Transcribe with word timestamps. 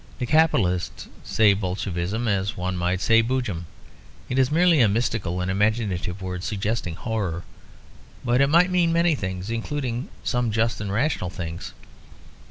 The 0.17 0.25
Capitalists 0.25 1.07
say 1.23 1.53
Bolshevism 1.53 2.27
as 2.27 2.57
one 2.57 2.75
might 2.75 3.01
say 3.01 3.21
Boojum. 3.21 3.65
It 4.29 4.39
is 4.39 4.49
merely 4.51 4.81
a 4.81 4.89
mystical 4.89 5.41
and 5.41 5.51
imaginative 5.51 6.23
word 6.23 6.43
suggesting 6.43 6.95
horror. 6.95 7.43
But 8.25 8.41
it 8.41 8.47
might 8.49 8.71
mean 8.71 8.91
many 8.91 9.13
things; 9.13 9.51
including 9.51 10.09
some 10.23 10.49
just 10.49 10.81
and 10.81 10.91
rational 10.91 11.29
things. 11.29 11.75